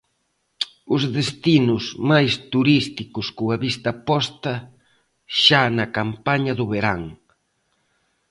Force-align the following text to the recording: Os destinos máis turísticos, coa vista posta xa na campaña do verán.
Os 0.95 1.03
destinos 1.17 1.83
máis 2.11 2.31
turísticos, 2.53 3.27
coa 3.37 3.57
vista 3.65 3.91
posta 4.09 4.53
xa 5.41 5.63
na 5.77 5.85
campaña 5.97 6.53
do 6.59 6.65
verán. 6.73 7.01